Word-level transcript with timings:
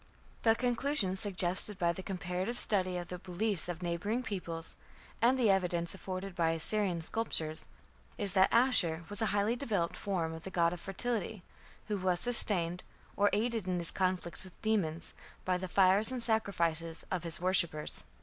The 0.41 0.55
conclusion 0.55 1.15
suggested 1.15 1.77
by 1.77 1.93
the 1.93 2.01
comparative 2.01 2.57
study 2.57 2.97
of 2.97 3.09
the 3.09 3.19
beliefs 3.19 3.69
of 3.69 3.83
neighbouring 3.83 4.23
peoples, 4.23 4.73
and 5.21 5.37
the 5.37 5.51
evidence 5.51 5.93
afforded 5.93 6.33
by 6.33 6.53
Assyrian 6.53 7.01
sculptures, 7.01 7.67
is 8.17 8.31
that 8.31 8.51
Ashur 8.51 9.03
was 9.09 9.21
a 9.21 9.27
highly 9.27 9.55
developed 9.55 9.95
form 9.95 10.33
of 10.33 10.41
the 10.43 10.49
god 10.49 10.73
of 10.73 10.79
fertility, 10.79 11.43
who 11.87 11.99
was 11.99 12.19
sustained, 12.19 12.81
or 13.15 13.29
aided 13.31 13.67
in 13.67 13.77
his 13.77 13.91
conflicts 13.91 14.43
with 14.43 14.59
demons, 14.63 15.13
by 15.45 15.59
the 15.59 15.67
fires 15.67 16.11
and 16.11 16.23
sacrifices 16.23 17.05
of 17.11 17.21
his 17.23 17.39
worshippers. 17.39 18.03